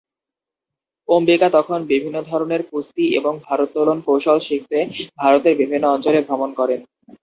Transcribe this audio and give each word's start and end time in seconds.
অম্বিকা 1.09 1.47
তখন 1.53 1.79
বিভিন্ন 1.91 2.17
ধরনের 2.23 2.61
কুস্তি 2.69 3.05
এবং 3.19 3.33
ভারোত্তোলন 3.47 3.97
কৌশল 4.07 4.37
শিখতে 4.47 4.77
ভারতের 5.19 5.53
বিভিন্ন 5.61 5.85
অঞ্চলে 5.87 6.19
ভ্রমণ 6.27 6.49
করেন। 6.59 6.79